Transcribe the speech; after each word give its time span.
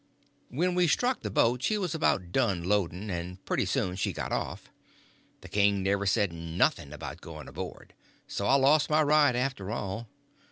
When 0.49 0.73
we 0.73 0.87
struck 0.87 1.21
the 1.21 1.29
boat 1.29 1.61
she 1.61 1.77
was 1.77 1.93
about 1.93 2.31
done 2.31 2.63
loading, 2.63 3.11
and 3.11 3.45
pretty 3.45 3.65
soon 3.67 3.95
she 3.97 4.11
got 4.13 4.31
off. 4.31 4.71
The 5.41 5.47
king 5.47 5.83
never 5.83 6.07
said 6.07 6.33
nothing 6.33 6.91
about 6.91 7.21
going 7.21 7.47
aboard, 7.47 7.93
so 8.27 8.47
I 8.47 8.55
lost 8.55 8.89
my 8.89 9.03
ride, 9.03 9.35
after 9.35 9.69
all. 9.69 10.07